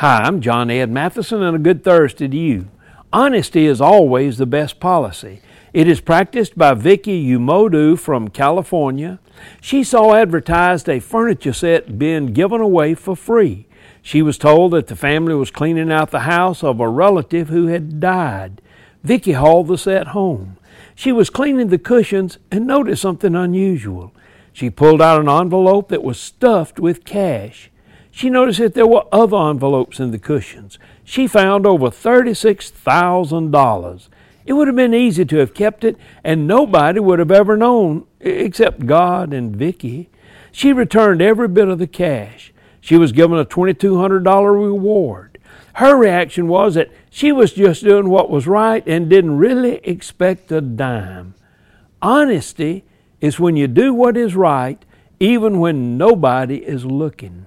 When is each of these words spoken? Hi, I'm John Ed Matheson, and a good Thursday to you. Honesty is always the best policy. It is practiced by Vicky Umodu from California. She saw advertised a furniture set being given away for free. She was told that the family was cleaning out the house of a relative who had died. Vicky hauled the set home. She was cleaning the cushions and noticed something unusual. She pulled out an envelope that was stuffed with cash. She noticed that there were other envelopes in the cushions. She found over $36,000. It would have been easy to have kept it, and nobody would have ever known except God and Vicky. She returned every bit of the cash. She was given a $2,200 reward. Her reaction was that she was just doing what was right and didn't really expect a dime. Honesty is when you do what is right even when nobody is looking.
Hi, 0.00 0.24
I'm 0.24 0.42
John 0.42 0.68
Ed 0.68 0.90
Matheson, 0.90 1.42
and 1.42 1.56
a 1.56 1.58
good 1.58 1.82
Thursday 1.82 2.28
to 2.28 2.36
you. 2.36 2.68
Honesty 3.14 3.64
is 3.64 3.80
always 3.80 4.36
the 4.36 4.44
best 4.44 4.78
policy. 4.78 5.40
It 5.72 5.88
is 5.88 6.02
practiced 6.02 6.58
by 6.58 6.74
Vicky 6.74 7.26
Umodu 7.28 7.98
from 7.98 8.28
California. 8.28 9.20
She 9.58 9.82
saw 9.82 10.14
advertised 10.14 10.86
a 10.90 11.00
furniture 11.00 11.54
set 11.54 11.98
being 11.98 12.34
given 12.34 12.60
away 12.60 12.94
for 12.94 13.16
free. 13.16 13.68
She 14.02 14.20
was 14.20 14.36
told 14.36 14.72
that 14.72 14.88
the 14.88 14.96
family 14.96 15.34
was 15.34 15.50
cleaning 15.50 15.90
out 15.90 16.10
the 16.10 16.28
house 16.28 16.62
of 16.62 16.78
a 16.78 16.90
relative 16.90 17.48
who 17.48 17.68
had 17.68 17.98
died. 17.98 18.60
Vicky 19.02 19.32
hauled 19.32 19.68
the 19.68 19.78
set 19.78 20.08
home. 20.08 20.58
She 20.94 21.10
was 21.10 21.30
cleaning 21.30 21.68
the 21.68 21.78
cushions 21.78 22.36
and 22.50 22.66
noticed 22.66 23.00
something 23.00 23.34
unusual. 23.34 24.12
She 24.52 24.68
pulled 24.68 25.00
out 25.00 25.22
an 25.22 25.30
envelope 25.30 25.88
that 25.88 26.04
was 26.04 26.20
stuffed 26.20 26.78
with 26.78 27.06
cash. 27.06 27.70
She 28.16 28.30
noticed 28.30 28.60
that 28.60 28.72
there 28.72 28.86
were 28.86 29.04
other 29.12 29.36
envelopes 29.36 30.00
in 30.00 30.10
the 30.10 30.18
cushions. 30.18 30.78
She 31.04 31.26
found 31.26 31.66
over 31.66 31.90
$36,000. 31.90 34.08
It 34.46 34.54
would 34.54 34.68
have 34.68 34.76
been 34.76 34.94
easy 34.94 35.26
to 35.26 35.36
have 35.36 35.52
kept 35.52 35.84
it, 35.84 35.98
and 36.24 36.46
nobody 36.46 36.98
would 36.98 37.18
have 37.18 37.30
ever 37.30 37.58
known 37.58 38.06
except 38.20 38.86
God 38.86 39.34
and 39.34 39.54
Vicky. 39.54 40.08
She 40.50 40.72
returned 40.72 41.20
every 41.20 41.46
bit 41.46 41.68
of 41.68 41.78
the 41.78 41.86
cash. 41.86 42.54
She 42.80 42.96
was 42.96 43.12
given 43.12 43.38
a 43.38 43.44
$2,200 43.44 44.64
reward. 44.64 45.36
Her 45.74 45.94
reaction 45.94 46.48
was 46.48 46.76
that 46.76 46.90
she 47.10 47.32
was 47.32 47.52
just 47.52 47.84
doing 47.84 48.08
what 48.08 48.30
was 48.30 48.46
right 48.46 48.82
and 48.86 49.10
didn't 49.10 49.36
really 49.36 49.74
expect 49.84 50.50
a 50.50 50.62
dime. 50.62 51.34
Honesty 52.00 52.82
is 53.20 53.38
when 53.38 53.56
you 53.56 53.68
do 53.68 53.92
what 53.92 54.16
is 54.16 54.34
right 54.34 54.82
even 55.20 55.60
when 55.60 55.98
nobody 55.98 56.64
is 56.64 56.86
looking. 56.86 57.44